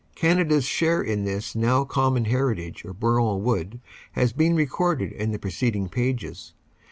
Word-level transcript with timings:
Canada 0.15 0.55
s 0.55 0.63
share 0.63 0.99
in 1.03 1.25
this 1.25 1.55
now 1.55 1.83
common 1.83 2.25
heritage 2.25 2.83
of 2.85 2.99
Bourlon 2.99 3.43
Wood 3.43 3.79
has 4.13 4.33
been 4.33 4.55
recorded 4.55 5.11
in 5.11 5.29
the 5.31 5.37
preced 5.37 5.75
ing 5.75 5.89
pages. 5.89 6.55